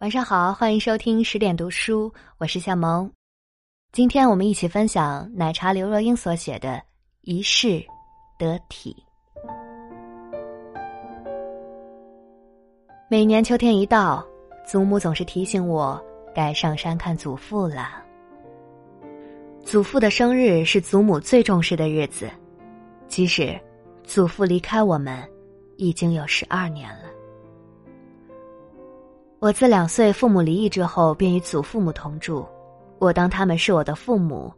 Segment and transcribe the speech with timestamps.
[0.00, 3.10] 晚上好，欢迎收听十点读书，我是夏萌。
[3.90, 6.68] 今天我们一起分享奶茶刘若英所写的
[7.22, 7.84] 《一世
[8.38, 8.94] 得体》。
[13.10, 14.24] 每年秋天一到，
[14.64, 16.00] 祖母总是提醒我
[16.32, 18.00] 该上山看祖父了。
[19.64, 22.30] 祖父的生日是祖母最重视的日子，
[23.08, 23.58] 即使
[24.04, 25.28] 祖父离开我们
[25.76, 27.07] 已经有十二年了。
[29.40, 32.44] 我自两岁父母离异之后，便与祖父母同住。
[32.98, 34.52] 我当他们是我的父母，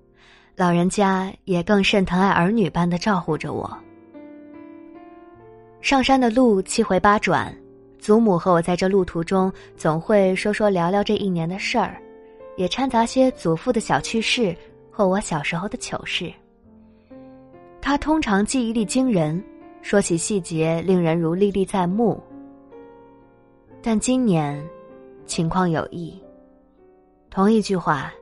[0.57, 3.71] 老人家也更甚疼爱儿女般的照顾着我。
[5.83, 7.55] 上山的路七回八转，
[7.99, 12.01] 祖母和我在这路途中总会说说聊聊这一年的事儿，
[12.57, 14.57] 也掺杂些祖父的小趣事
[14.91, 16.33] 或我小时候的糗事。
[17.83, 19.43] 他通常记忆力惊人，
[19.83, 22.19] 说起细节令人如历历在目。
[23.83, 24.63] 但今年，
[25.31, 26.21] 情况有异。
[27.31, 28.13] 同一句话，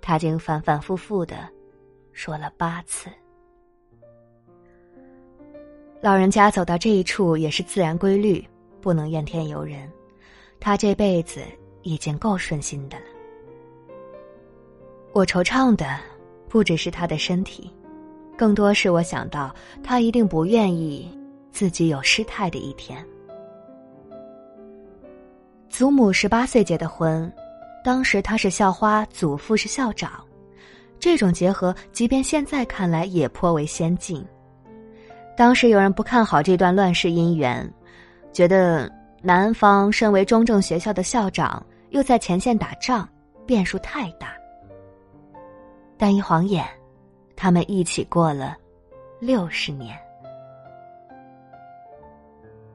[0.00, 1.36] 他竟反反复复的
[2.14, 3.10] 说了八次。
[6.00, 8.42] 老人家走到这一处也是自然规律，
[8.80, 9.86] 不能怨天尤人。
[10.58, 11.42] 他这辈子
[11.82, 13.04] 已经够顺心的了。
[15.12, 15.98] 我惆怅的
[16.48, 17.70] 不只是他的身体，
[18.34, 19.54] 更多是我想到
[19.84, 21.06] 他一定不愿意
[21.52, 23.06] 自己有失态的一天。
[25.68, 27.30] 祖母十八岁结的婚，
[27.84, 30.24] 当时她是校花，祖父是校长，
[30.98, 34.24] 这种结合，即便现在看来也颇为先进。
[35.36, 37.70] 当时有人不看好这段乱世姻缘，
[38.32, 38.90] 觉得
[39.22, 43.06] 男方身为中正学校的校长，又在前线打仗，
[43.44, 44.34] 变数太大。
[45.98, 46.64] 但一晃眼，
[47.34, 48.56] 他们一起过了
[49.20, 49.98] 六十年。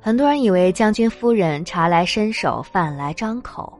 [0.03, 3.71] 很多人以为将军夫人茶来伸手，饭来张口，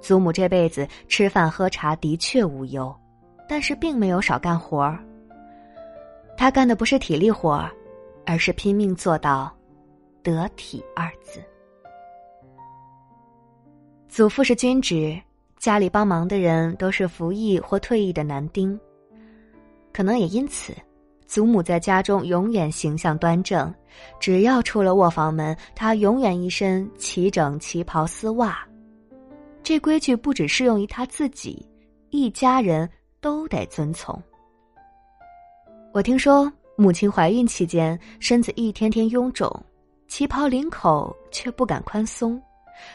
[0.00, 2.94] 祖母这辈子吃饭喝茶的确无忧，
[3.48, 5.04] 但是并没有少干活儿。
[6.36, 7.72] 她干的不是体力活儿，
[8.24, 9.52] 而是拼命做到
[10.22, 11.42] “得体”二字。
[14.08, 15.20] 祖父是军职，
[15.58, 18.78] 家里帮忙的人都是服役或退役的男丁，
[19.92, 20.72] 可能也因此。
[21.28, 23.72] 祖母在家中永远形象端正，
[24.18, 28.66] 只要出了卧房门，她永远一身齐整旗袍丝袜。
[29.62, 31.64] 这规矩不只适用于她自己，
[32.08, 32.88] 一家人
[33.20, 34.20] 都得遵从。
[35.92, 39.50] 我听说母亲怀孕期间身子一天天臃肿，
[40.06, 42.40] 旗袍领口却不敢宽松，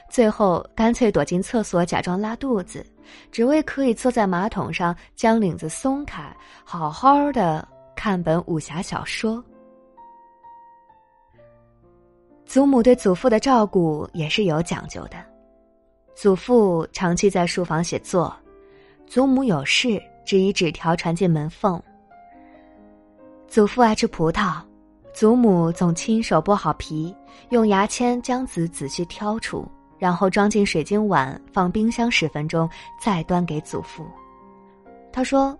[0.09, 2.83] 最后干脆躲进厕所假装拉肚子，
[3.31, 7.67] 只为可以坐在马桶上将领子松开，好好的。
[8.03, 9.41] 看本武侠小说，
[12.45, 15.15] 祖母对祖父的照顾也是有讲究的。
[16.13, 18.35] 祖父长期在书房写作，
[19.07, 21.81] 祖母有事只以纸条传进门缝。
[23.47, 24.61] 祖父爱吃葡萄，
[25.13, 27.15] 祖母总亲手剥好皮，
[27.51, 29.65] 用牙签将籽仔细挑出，
[29.97, 32.69] 然后装进水晶碗，放冰箱十分钟，
[32.99, 34.05] 再端给祖父。
[35.09, 35.57] 他说：“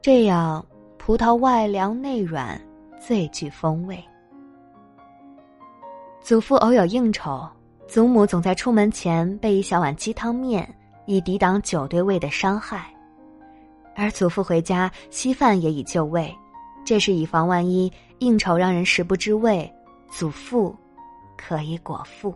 [0.00, 0.64] 这样。”
[1.04, 2.56] 葡萄外凉内软，
[2.96, 4.00] 最具风味。
[6.20, 7.44] 祖父偶有应酬，
[7.88, 10.72] 祖母总在出门前备一小碗鸡汤面，
[11.06, 12.86] 以抵挡酒对胃的伤害。
[13.96, 16.32] 而祖父回家，稀饭也已就位，
[16.84, 19.68] 这是以防万一应酬让人食不知味，
[20.08, 20.72] 祖父
[21.36, 22.32] 可以果腹。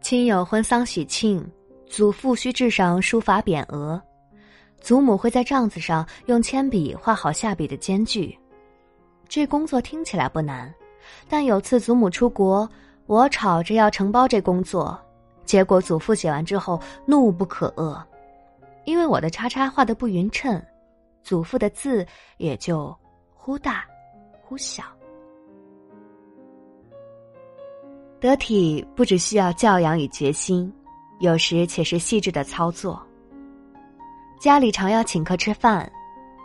[0.00, 1.44] 亲友婚丧喜庆，
[1.88, 4.00] 祖父需制上书法匾额。
[4.86, 8.38] 祖母会在帐子上用铅笔画好下笔的间距，
[9.28, 10.72] 这工作听起来不难，
[11.28, 12.70] 但有次祖母出国，
[13.06, 14.96] 我吵着要承包这工作，
[15.44, 18.00] 结果祖父写完之后怒不可遏，
[18.84, 20.62] 因为我的叉叉画的不匀称，
[21.20, 22.96] 祖父的字也就
[23.34, 23.84] 忽大
[24.40, 24.84] 忽小。
[28.20, 30.72] 得体不只需要教养与决心，
[31.18, 33.04] 有时且是细致的操作。
[34.38, 35.90] 家里常要请客吃饭，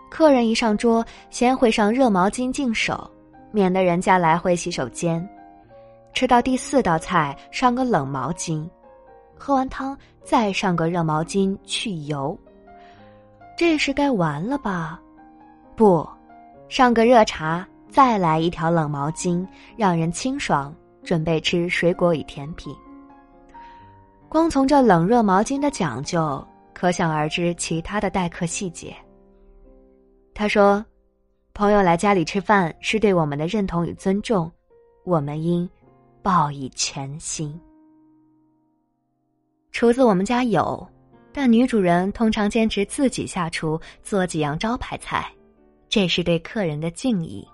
[0.09, 3.09] 客人一上桌，先会上热毛巾净手，
[3.51, 5.27] 免得人家来回洗手间。
[6.13, 8.67] 吃到第四道菜，上个冷毛巾，
[9.37, 12.37] 喝完汤再上个热毛巾去油。
[13.57, 14.99] 这是该完了吧？
[15.75, 16.07] 不，
[16.69, 19.45] 上个热茶，再来一条冷毛巾，
[19.75, 20.73] 让人清爽，
[21.03, 22.73] 准备吃水果与甜品。
[24.29, 26.43] 光从这冷热毛巾的讲究。
[26.81, 28.91] 可想而知，其他的待客细节。
[30.33, 30.83] 他说
[31.53, 34.51] ：“朋友来家里吃饭是对我们的认同与尊重，
[35.03, 35.69] 我们应
[36.23, 37.55] 报以全心。”
[39.71, 40.89] 厨子我们家有，
[41.31, 45.31] 但女主人通常坚持自己下厨做几样招牌菜，
[45.87, 47.47] 这是对客人的敬意。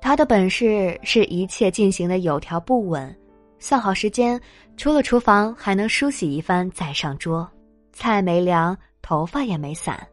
[0.00, 3.14] 她的本事是一切进行的有条不紊，
[3.58, 4.40] 算好时间，
[4.78, 7.46] 除了厨房还能梳洗一番再上桌，
[7.98, 10.06] 菜没凉，头发也没散。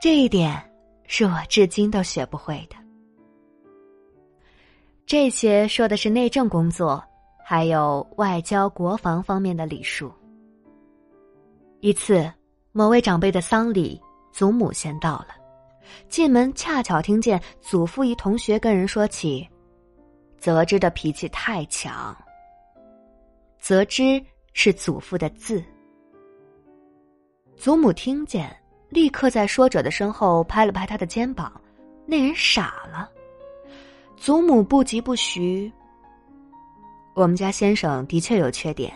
[0.00, 0.58] 这一点
[1.06, 2.76] 是我至今都学不会的。
[5.04, 7.04] 这些说的是内政工作，
[7.44, 10.10] 还有外交、国防方面的礼数。
[11.80, 12.32] 一次，
[12.72, 14.00] 某位长辈的丧礼，
[14.32, 15.28] 祖母先到了。
[16.08, 19.46] 进门恰巧听见祖父一同学跟人说起，
[20.38, 22.16] 泽之的脾气太强。
[23.58, 24.24] 泽之
[24.54, 25.62] 是祖父的字。
[27.62, 28.52] 祖母听见，
[28.88, 31.52] 立刻在说者的身后拍了拍他的肩膀，
[32.04, 33.08] 那人傻了。
[34.16, 35.72] 祖母不疾不徐。
[37.14, 38.92] 我们家先生的确有缺点，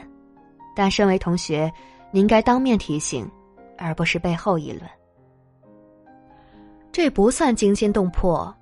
[0.74, 1.72] 但身为同学，
[2.10, 3.30] 您该当面提醒，
[3.78, 4.82] 而不是背后议论。
[6.90, 8.52] 这不算惊心动魄，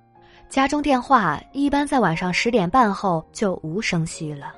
[0.49, 4.53] 家中电话一般在晚上十点半后就无声息了。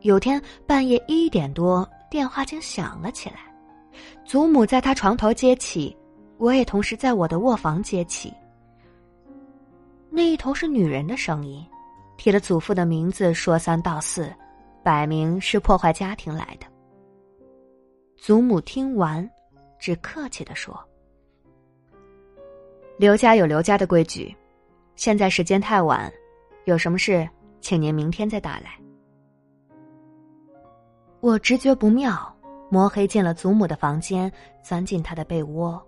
[0.00, 3.40] 有天半夜一点多，电话竟响了起来，
[4.24, 5.96] 祖母在他床头接起，
[6.36, 8.32] 我也同时在我的卧房接起。
[10.10, 11.64] 那一头是女人的声音，
[12.16, 14.32] 提了祖父的名字说三道四，
[14.82, 16.66] 摆明是破坏家庭来的。
[18.16, 19.28] 祖母听完，
[19.78, 20.78] 只客气的说。
[22.98, 24.34] 刘家有刘家的规矩，
[24.96, 26.12] 现在时间太晚，
[26.64, 27.28] 有什么事，
[27.60, 28.72] 请您明天再打来。
[31.20, 32.36] 我直觉不妙，
[32.68, 34.30] 摸黑进了祖母的房间，
[34.62, 35.80] 钻进她的被窝，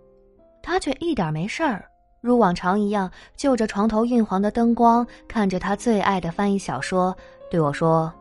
[0.62, 1.84] 她却一点没事儿，
[2.20, 7.16] 如往常一样，就着床头晕黄的灯光，看着她最爱的翻译小说，
[7.50, 8.12] 对我说：“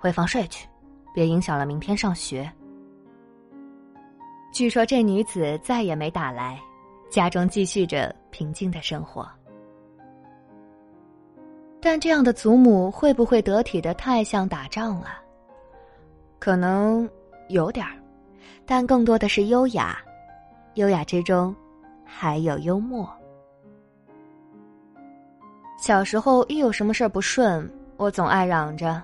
[0.00, 0.68] 回房睡去，
[1.14, 2.50] 别影响了明天上学。”
[4.52, 6.58] 据说这女子再也没打来。
[7.10, 9.26] 家中继续着平静的生活，
[11.80, 15.06] 但这样的祖母会不会得体的太像打仗了？
[16.48, 17.06] 可能
[17.48, 17.92] 有点儿，
[18.64, 19.98] 但更多的是优雅，
[20.76, 21.54] 优雅之中
[22.06, 23.06] 还有幽默。
[25.78, 29.02] 小时候一有什么事儿不顺，我总爱嚷着：“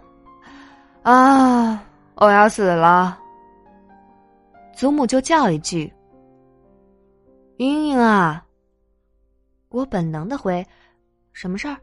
[1.05, 3.21] 啊，我要死了！”
[4.75, 5.93] 祖母就叫一句。
[7.59, 8.43] 莹莹啊，
[9.69, 10.67] 我本能的回
[11.35, 11.77] ：“什么事儿？”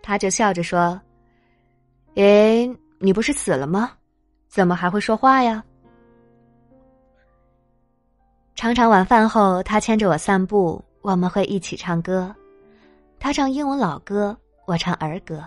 [0.00, 1.00] 他就笑着说
[2.14, 3.90] ：“诶，你不是死了吗？
[4.54, 5.64] 怎么还会说话呀？”
[8.54, 12.32] 常常晚饭后，他牵着我散步，我们会一起唱歌。
[13.18, 14.36] 他唱英文老歌，
[14.66, 15.44] 我唱儿歌。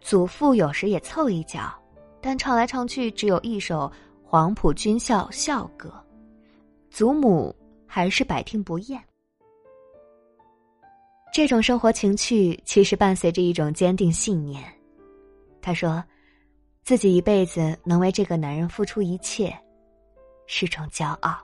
[0.00, 1.70] 祖父有时也凑一脚，
[2.22, 3.86] 但唱来唱去只有一首
[4.24, 5.88] 《黄埔军校校歌》。
[6.90, 7.54] 祖母。
[7.86, 9.00] 还是百听不厌。
[11.32, 14.64] 这种生活情趣其实伴随着一种坚定信念。
[15.62, 16.02] 他说，
[16.84, 19.58] 自己一辈子能为这个男人付出一切，
[20.46, 21.42] 是种骄傲。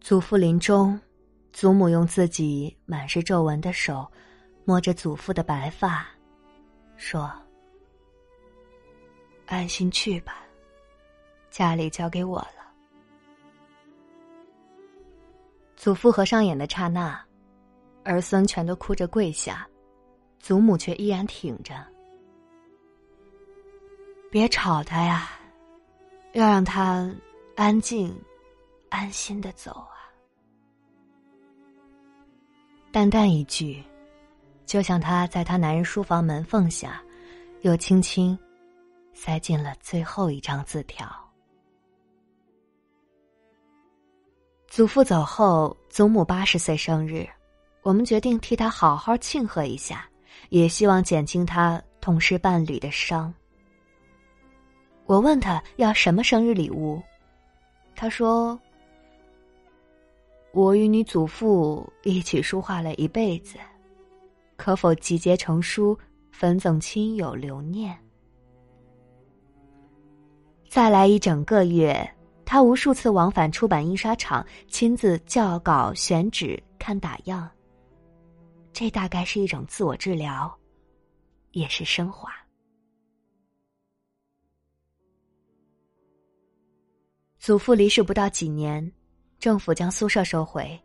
[0.00, 0.98] 祖父临终，
[1.52, 4.08] 祖母用自己满是皱纹的手
[4.64, 6.06] 摸着祖父的白发，
[6.96, 7.28] 说
[9.46, 10.44] ：“安心去吧。”
[11.50, 12.72] 家里交给我了。
[15.74, 17.20] 祖父合上眼的刹那，
[18.04, 19.68] 儿孙全都哭着跪下，
[20.38, 21.74] 祖母却依然挺着。
[24.30, 25.30] 别吵他呀，
[26.32, 27.10] 要让他
[27.56, 28.14] 安静、
[28.90, 29.96] 安心的走啊。
[32.90, 33.82] 淡淡一句，
[34.64, 37.02] 就像他在他男人书房门缝下，
[37.60, 38.38] 又轻轻
[39.12, 41.06] 塞进了最后一张字条。
[44.66, 47.26] 祖父走后，祖母八十岁生日，
[47.82, 50.07] 我们决定替他好好庆贺一下，
[50.48, 53.32] 也希望减轻他同事伴侣的伤。
[55.06, 57.02] 我问他要什么生日礼物，
[57.96, 58.58] 他说
[60.52, 63.58] ：“我与你祖父一起书画了一辈子，
[64.56, 65.98] 可否集结成书，
[66.30, 67.96] 分赠亲友留念？”
[70.68, 72.08] 再来一整个月。
[72.50, 77.46] 他无数次往返出版印刷厂，亲自校稿、选纸、看打样。
[78.78, 80.56] 这大概是一种自我治疗，
[81.50, 82.32] 也是升华。
[87.40, 88.92] 祖父离世不到几年，
[89.40, 90.80] 政府将宿舍收回，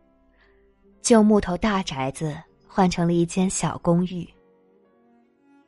[1.03, 2.35] 旧木头大宅子
[2.67, 4.27] 换成了一间小公寓，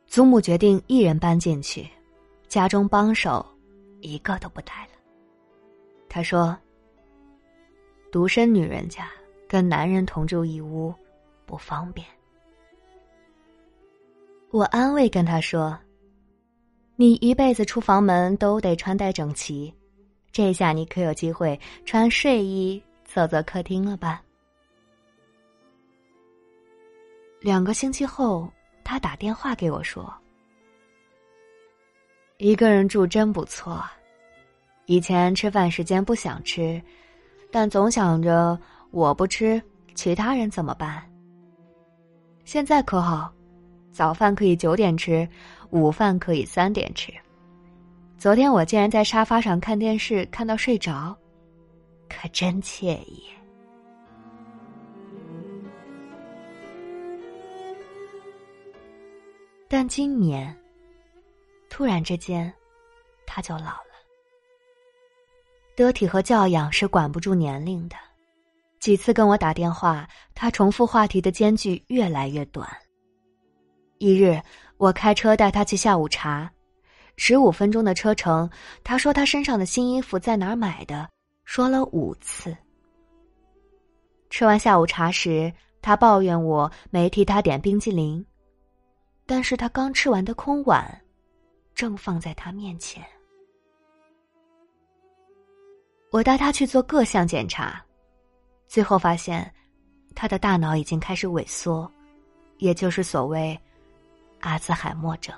[0.08, 1.88] 祖母决定一人搬进去，
[2.48, 3.46] 家中帮手
[4.02, 4.94] 一个都不带了。
[6.10, 6.58] 他说
[8.12, 9.08] ：“独身女人家
[9.48, 10.92] 跟男人同住一屋，
[11.46, 12.04] 不方便。”
[14.56, 15.78] 我安慰跟他说
[16.96, 19.74] ：“你一辈子出房门都得穿戴整齐，
[20.32, 24.24] 这下你可有机会穿睡衣走走客厅了吧？”
[27.44, 28.50] 两个星期后，
[28.82, 30.10] 他打电话给我说
[32.40, 33.84] ：“一个人住真不错，
[34.86, 36.82] 以前吃饭时间不想吃，
[37.52, 38.58] 但总想着
[38.92, 39.62] 我不吃，
[39.96, 41.04] 其他人怎么办？
[42.46, 43.30] 现在可好。”
[43.96, 45.26] 早饭可以九点吃，
[45.70, 47.14] 午饭可以三点吃。
[48.18, 51.16] 昨天我竟然在沙发上看电视，看到睡着，
[52.10, 53.24] 可真惬意。
[59.70, 60.54] 但今年，
[61.70, 62.54] 突然之间，
[63.26, 63.96] 他就老了。
[65.74, 67.96] 得体和教养是管不住年龄的，
[68.82, 72.68] 几次跟我打电话，他重复话题的间距越来越短。
[73.98, 74.42] 一日，
[74.78, 76.52] 我开车带他去下午茶，
[77.16, 78.50] 十五分钟的车程。
[78.84, 81.08] 他说他身上的新衣服在哪儿买的，
[81.46, 82.56] 说了五次。
[84.30, 88.24] 吃完下午茶时，他抱怨我没替他点冰激凌，
[89.26, 91.02] 但是他刚吃完的空碗，
[91.74, 93.02] 正放在他面前。
[96.12, 97.82] 我带他去做各项检查，
[98.68, 99.50] 最后发现，
[100.14, 101.90] 他的大脑已经开始萎缩，
[102.58, 103.58] 也就是所谓。
[104.46, 105.34] 阿兹海默症。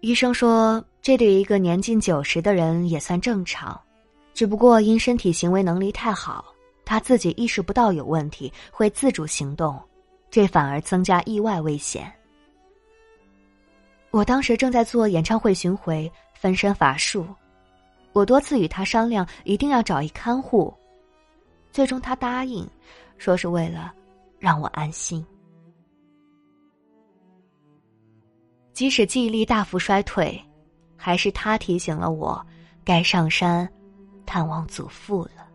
[0.00, 3.78] 医生说，这对一个年近九十的人也算正常，
[4.32, 6.46] 只不过因身体行为能力太好，
[6.86, 9.78] 他自己意识不到有问题，会自主行动，
[10.30, 12.10] 这反而增加意外危险。
[14.10, 17.26] 我当时正在做演唱会巡回，分身乏术，
[18.14, 20.72] 我多次与他商量，一定要找一看护，
[21.70, 22.66] 最终他答应，
[23.18, 23.92] 说是为了
[24.38, 25.22] 让我安心。
[28.78, 30.40] 即使记忆力大幅衰退，
[30.96, 32.40] 还是他提醒了我，
[32.84, 33.68] 该上山
[34.24, 35.48] 探望祖父了。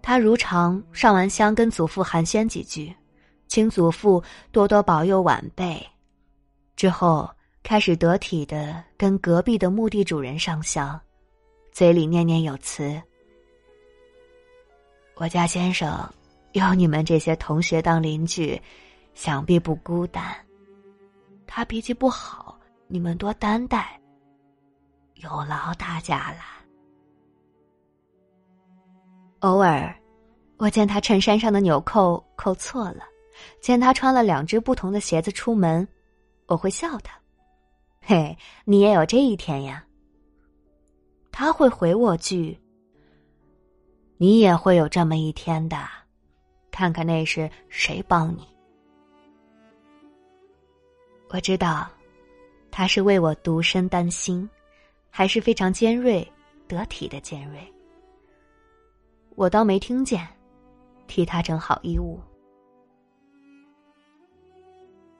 [0.00, 2.94] 他如常上完香，跟祖父寒暄几句，
[3.48, 4.22] 请祖父
[4.52, 5.84] 多多保佑晚辈。
[6.76, 7.28] 之后
[7.64, 10.96] 开始得体的跟隔壁的墓地主人上香，
[11.72, 13.02] 嘴里念念有词
[15.18, 16.08] ：“我家先生
[16.52, 18.62] 有你们这些同学当邻居，
[19.12, 20.32] 想必不孤单。”
[21.46, 24.00] 他脾气不好，你们多担待。
[25.16, 26.38] 有劳大家了。
[29.40, 29.94] 偶尔，
[30.56, 33.02] 我见他衬衫上的纽扣扣错了，
[33.60, 35.86] 见他穿了两只不同的鞋子出门，
[36.46, 37.18] 我会笑他
[38.02, 39.84] ：“嘿，你也有这一天呀。”
[41.32, 42.60] 他会回我句
[44.18, 45.88] ：“你也会有这么一天的，
[46.70, 48.46] 看看那是谁帮你。”
[51.34, 51.88] 我知道，
[52.70, 54.46] 他是为我独身担心，
[55.08, 56.30] 还是非常尖锐、
[56.68, 57.58] 得体的尖锐。
[59.34, 60.28] 我当没听见，
[61.06, 62.20] 替他整好衣物。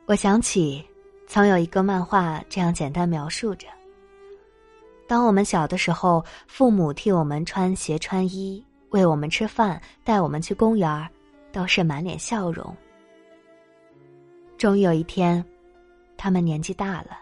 [0.05, 0.85] 我想起，
[1.27, 3.67] 曾有一个漫画这样简单描述着：
[5.09, 11.09] 当我们小的时候，父母替我们穿鞋穿衣，喂我们吃饭，带我们去公园
[11.53, 12.77] 都是满脸笑容。
[14.59, 15.43] 终于有一天。
[16.23, 17.19] 他们年纪大了，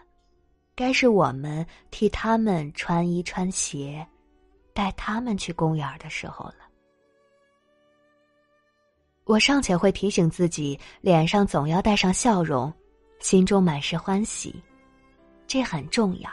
[0.75, 4.05] 该是我们替他们穿衣穿鞋，
[4.75, 6.57] 带他们去公园的时候了。
[9.23, 12.71] 我尚且会提醒自己，脸上总要带上笑容，
[13.19, 14.61] 心中满是欢喜，
[15.47, 16.29] 这很重要，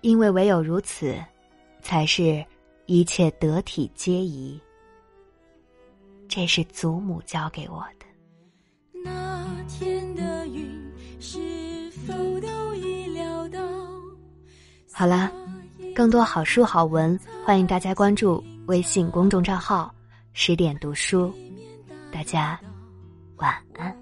[0.00, 1.22] 因为唯有如此，
[1.82, 2.42] 才是
[2.86, 4.58] 一切得体皆宜。
[6.30, 8.06] 这是祖母教给我的。
[15.02, 15.32] 好了，
[15.96, 19.92] 更多好书好文，欢迎大家关注微信公众账号
[20.32, 21.34] 十点读书。
[22.12, 22.56] 大家
[23.34, 23.92] 晚安。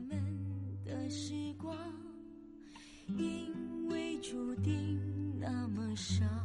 [3.17, 5.01] 因为注定
[5.41, 6.40] 那么少。